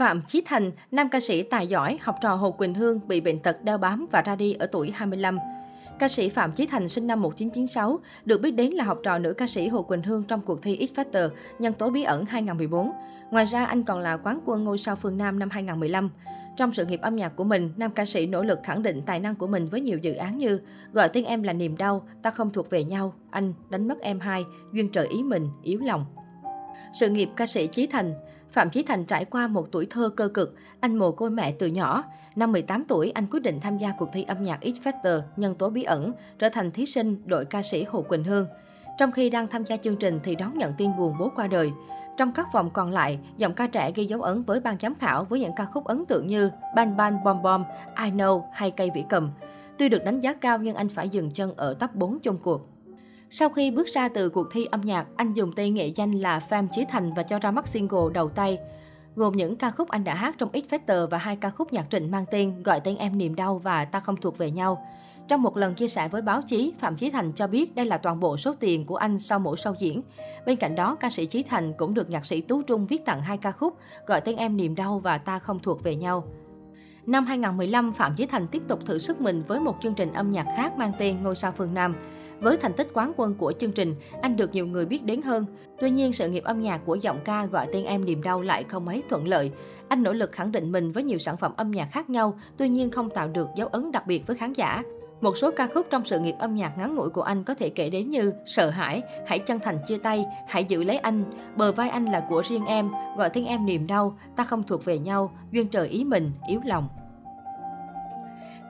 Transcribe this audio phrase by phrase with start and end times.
[0.00, 3.38] Phạm Chí Thành, nam ca sĩ tài giỏi, học trò Hồ Quỳnh Hương bị bệnh
[3.38, 5.38] tật đeo bám và ra đi ở tuổi 25.
[5.98, 9.32] Ca sĩ Phạm Chí Thành sinh năm 1996, được biết đến là học trò nữ
[9.32, 11.28] ca sĩ Hồ Quỳnh Hương trong cuộc thi X Factor
[11.58, 12.90] Nhân tố bí ẩn 2014.
[13.30, 16.10] Ngoài ra, anh còn là quán quân ngôi sao phương Nam năm 2015.
[16.56, 19.20] Trong sự nghiệp âm nhạc của mình, nam ca sĩ nỗ lực khẳng định tài
[19.20, 20.60] năng của mình với nhiều dự án như
[20.92, 24.20] Gọi tên em là niềm đau, Ta không thuộc về nhau, Anh, Đánh mất em
[24.20, 26.04] hai, Duyên trời ý mình, Yếu lòng.
[26.92, 28.14] Sự nghiệp ca sĩ Chí Thành
[28.52, 31.66] Phạm Chí Thành trải qua một tuổi thơ cơ cực, anh mồ côi mẹ từ
[31.66, 32.04] nhỏ.
[32.36, 35.54] Năm 18 tuổi, anh quyết định tham gia cuộc thi âm nhạc X Factor, nhân
[35.54, 38.46] tố bí ẩn, trở thành thí sinh đội ca sĩ Hồ Quỳnh Hương.
[38.98, 41.70] Trong khi đang tham gia chương trình thì đón nhận tin buồn bố qua đời.
[42.16, 45.24] Trong các vòng còn lại, giọng ca trẻ ghi dấu ấn với ban giám khảo
[45.24, 47.64] với những ca khúc ấn tượng như Ban Ban Bom Bom,
[48.04, 49.30] I Know hay Cây Vĩ Cầm.
[49.78, 52.68] Tuy được đánh giá cao nhưng anh phải dừng chân ở top 4 chung cuộc.
[53.32, 56.40] Sau khi bước ra từ cuộc thi âm nhạc, anh dùng tên nghệ danh là
[56.40, 58.58] Pham Chí Thành và cho ra mắt single đầu tay.
[59.16, 61.86] Gồm những ca khúc anh đã hát trong X Factor và hai ca khúc nhạc
[61.90, 64.86] trịnh mang tên Gọi tên em niềm đau và Ta không thuộc về nhau.
[65.28, 67.98] Trong một lần chia sẻ với báo chí, Phạm Chí Thành cho biết đây là
[67.98, 70.02] toàn bộ số tiền của anh sau mỗi show diễn.
[70.46, 73.22] Bên cạnh đó, ca sĩ Chí Thành cũng được nhạc sĩ Tú Trung viết tặng
[73.22, 73.76] hai ca khúc
[74.06, 76.24] Gọi tên em niềm đau và Ta không thuộc về nhau.
[77.06, 80.30] Năm 2015, Phạm Chí Thành tiếp tục thử sức mình với một chương trình âm
[80.30, 81.94] nhạc khác mang tên Ngôi sao phương Nam.
[82.40, 85.44] Với thành tích quán quân của chương trình, anh được nhiều người biết đến hơn.
[85.80, 88.64] Tuy nhiên, sự nghiệp âm nhạc của giọng ca gọi tên em niềm đau lại
[88.64, 89.50] không mấy thuận lợi.
[89.88, 92.68] Anh nỗ lực khẳng định mình với nhiều sản phẩm âm nhạc khác nhau, tuy
[92.68, 94.82] nhiên không tạo được dấu ấn đặc biệt với khán giả.
[95.20, 97.70] Một số ca khúc trong sự nghiệp âm nhạc ngắn ngủi của anh có thể
[97.70, 101.24] kể đến như Sợ hãi, Hãy chân thành chia tay, Hãy giữ lấy anh,
[101.56, 104.84] Bờ vai anh là của riêng em, Gọi tên em niềm đau, Ta không thuộc
[104.84, 106.88] về nhau, Duyên trời ý mình, Yếu lòng.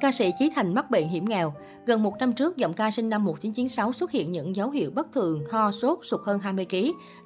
[0.00, 1.54] Ca sĩ Chí Thành mắc bệnh hiểm nghèo.
[1.86, 5.12] Gần một năm trước, giọng ca sinh năm 1996 xuất hiện những dấu hiệu bất
[5.12, 6.76] thường, ho, sốt, sụt hơn 20 kg,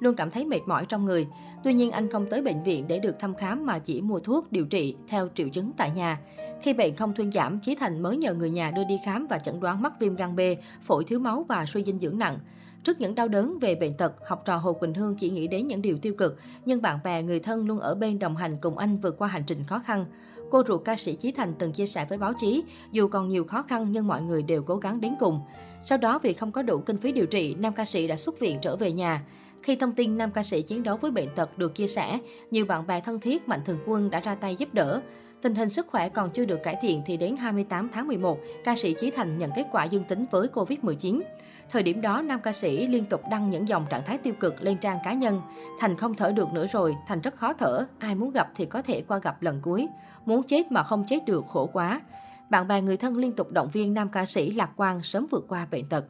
[0.01, 1.27] luôn cảm thấy mệt mỏi trong người.
[1.65, 4.53] Tuy nhiên, anh không tới bệnh viện để được thăm khám mà chỉ mua thuốc
[4.53, 6.21] điều trị theo triệu chứng tại nhà.
[6.63, 9.39] Khi bệnh không thuyên giảm, Chí Thành mới nhờ người nhà đưa đi khám và
[9.39, 10.41] chẩn đoán mắc viêm gan B,
[10.83, 12.39] phổi thiếu máu và suy dinh dưỡng nặng.
[12.85, 15.67] Trước những đau đớn về bệnh tật, học trò Hồ Quỳnh Hương chỉ nghĩ đến
[15.67, 18.79] những điều tiêu cực, nhưng bạn bè, người thân luôn ở bên đồng hành cùng
[18.79, 20.07] anh vượt qua hành trình khó khăn.
[20.55, 23.45] Cô ruột ca sĩ Chí Thành từng chia sẻ với báo chí, dù còn nhiều
[23.45, 25.41] khó khăn nhưng mọi người đều cố gắng đến cùng.
[25.85, 28.41] Sau đó vì không có đủ kinh phí điều trị, nam ca sĩ đã xuất
[28.41, 29.23] viện trở về nhà.
[29.63, 32.19] Khi thông tin nam ca sĩ chiến đấu với bệnh tật được chia sẻ,
[32.51, 35.01] nhiều bạn bè thân thiết Mạnh Thường Quân đã ra tay giúp đỡ.
[35.43, 38.75] Tình hình sức khỏe còn chưa được cải thiện thì đến 28 tháng 11, ca
[38.77, 41.21] sĩ Chí Thành nhận kết quả dương tính với Covid-19.
[41.71, 44.63] Thời điểm đó, nam ca sĩ liên tục đăng những dòng trạng thái tiêu cực
[44.63, 45.41] lên trang cá nhân.
[45.79, 48.83] Thành không thở được nữa rồi, Thành rất khó thở, ai muốn gặp thì có
[48.83, 49.89] thể qua gặp lần cuối.
[50.27, 52.01] Muốn chết mà không chết được khổ quá.
[52.51, 55.45] Bạn bè người thân liên tục động viên nam ca sĩ lạc quan sớm vượt
[55.49, 56.05] qua bệnh tật.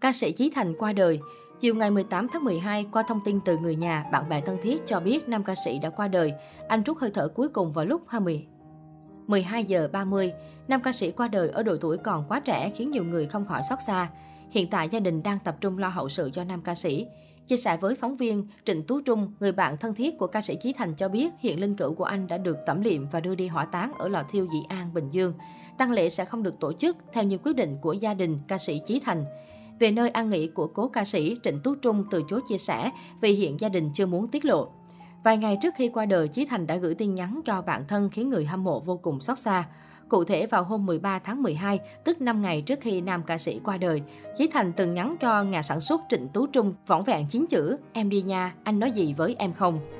[0.00, 1.18] Ca sĩ Chí Thành qua đời.
[1.60, 4.86] Chiều ngày 18 tháng 12, qua thông tin từ người nhà, bạn bè thân thiết
[4.86, 6.32] cho biết nam ca sĩ đã qua đời.
[6.68, 8.46] Anh rút hơi thở cuối cùng vào lúc 20
[9.26, 10.32] 12 giờ 30.
[10.68, 13.46] Nam ca sĩ qua đời ở độ tuổi còn quá trẻ khiến nhiều người không
[13.46, 14.08] khỏi xót xa.
[14.50, 17.06] Hiện tại gia đình đang tập trung lo hậu sự cho nam ca sĩ.
[17.46, 20.56] Chia sẻ với phóng viên, Trịnh Tú Trung, người bạn thân thiết của ca sĩ
[20.56, 23.34] Chí Thành cho biết hiện linh cữu của anh đã được tẩm liệm và đưa
[23.34, 25.32] đi hỏa táng ở lò thiêu Dị An, Bình Dương.
[25.78, 28.58] Tăng lễ sẽ không được tổ chức theo như quyết định của gia đình ca
[28.58, 29.24] sĩ Chí Thành.
[29.78, 32.90] Về nơi an nghỉ của cố ca sĩ, Trịnh Tú Trung từ chối chia sẻ
[33.20, 34.68] vì hiện gia đình chưa muốn tiết lộ.
[35.26, 38.10] Vài ngày trước khi qua đời, Chí Thành đã gửi tin nhắn cho bạn thân
[38.10, 39.64] khiến người hâm mộ vô cùng xót xa.
[40.08, 43.60] Cụ thể vào hôm 13 tháng 12, tức 5 ngày trước khi nam ca sĩ
[43.64, 44.02] qua đời,
[44.36, 47.76] Chí Thành từng nhắn cho nhà sản xuất Trịnh Tú Trung võng vẹn chín chữ
[47.92, 49.95] Em đi nha, anh nói gì với em không?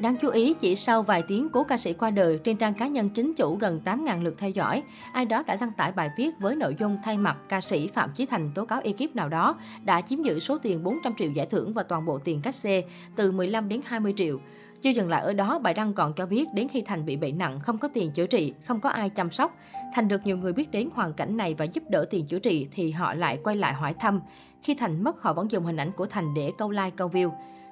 [0.00, 2.86] Đáng chú ý, chỉ sau vài tiếng cố ca sĩ qua đời, trên trang cá
[2.86, 6.30] nhân chính chủ gần 8.000 lượt theo dõi, ai đó đã đăng tải bài viết
[6.38, 9.58] với nội dung thay mặt ca sĩ Phạm Chí Thành tố cáo ekip nào đó
[9.84, 12.84] đã chiếm giữ số tiền 400 triệu giải thưởng và toàn bộ tiền cách xê
[13.16, 14.38] từ 15 đến 20 triệu.
[14.82, 17.38] Chưa dừng lại ở đó, bài đăng còn cho biết đến khi Thành bị bệnh
[17.38, 19.56] nặng, không có tiền chữa trị, không có ai chăm sóc.
[19.94, 22.68] Thành được nhiều người biết đến hoàn cảnh này và giúp đỡ tiền chữa trị
[22.72, 24.20] thì họ lại quay lại hỏi thăm.
[24.62, 27.30] Khi Thành mất, họ vẫn dùng hình ảnh của Thành để câu like, câu view.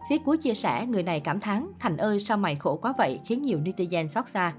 [0.09, 3.21] Phía cuối chia sẻ, người này cảm thán, Thành ơi sao mày khổ quá vậy,
[3.25, 4.53] khiến nhiều netizen xót xa.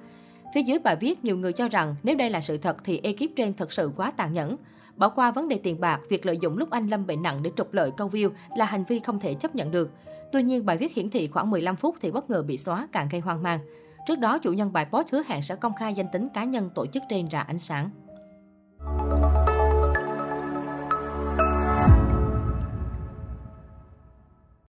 [0.54, 3.36] Phía dưới bài viết, nhiều người cho rằng nếu đây là sự thật thì ekip
[3.36, 4.58] trên thật sự quá tàn nhẫn.
[4.96, 7.52] Bỏ qua vấn đề tiền bạc, việc lợi dụng lúc anh Lâm bệnh nặng để
[7.56, 9.92] trục lợi câu view là hành vi không thể chấp nhận được.
[10.32, 13.08] Tuy nhiên, bài viết hiển thị khoảng 15 phút thì bất ngờ bị xóa, càng
[13.12, 13.60] gây hoang mang.
[14.08, 16.70] Trước đó, chủ nhân bài post hứa hẹn sẽ công khai danh tính cá nhân
[16.76, 17.90] tổ chức trên ra ánh sáng.